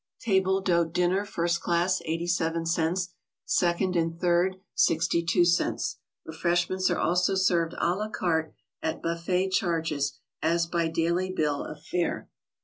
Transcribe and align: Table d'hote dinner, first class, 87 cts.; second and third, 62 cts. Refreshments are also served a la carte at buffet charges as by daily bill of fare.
Table 0.19 0.61
d'hote 0.61 0.93
dinner, 0.93 1.25
first 1.25 1.61
class, 1.61 2.01
87 2.05 2.63
cts.; 2.63 3.09
second 3.45 3.95
and 3.95 4.19
third, 4.19 4.55
62 4.73 5.41
cts. 5.41 5.97
Refreshments 6.25 6.89
are 6.89 6.97
also 6.97 7.35
served 7.35 7.75
a 7.77 7.93
la 7.93 8.09
carte 8.09 8.51
at 8.81 9.03
buffet 9.03 9.51
charges 9.51 10.17
as 10.41 10.65
by 10.65 10.87
daily 10.87 11.31
bill 11.31 11.63
of 11.63 11.83
fare. 11.83 12.31